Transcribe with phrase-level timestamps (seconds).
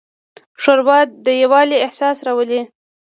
[0.61, 2.61] ښوروا د یووالي احساس راولي.